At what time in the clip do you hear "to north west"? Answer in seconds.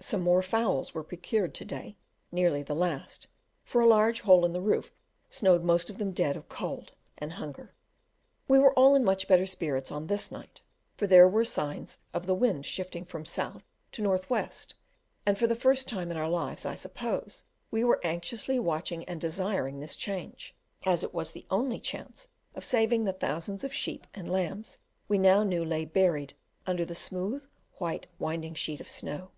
13.92-14.74